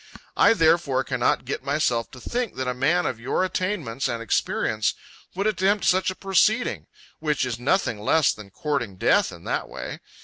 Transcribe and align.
I 0.35 0.55
therefore 0.55 1.03
cannot 1.03 1.45
get 1.45 1.63
myself 1.63 2.09
to 2.09 2.19
think 2.19 2.55
that 2.55 2.67
a 2.67 2.73
man 2.73 3.05
of 3.05 3.19
your 3.19 3.43
attainments 3.43 4.07
and 4.07 4.19
experience 4.19 4.95
would 5.35 5.45
attempt 5.45 5.85
such 5.85 6.09
a 6.09 6.15
proceeding, 6.15 6.87
which 7.19 7.45
is 7.45 7.59
nothing 7.59 7.99
less 7.99 8.33
than 8.33 8.49
courting 8.49 8.95
death 8.97 9.31
in 9.31 9.43
that 9.43 9.69
way. 9.69 9.99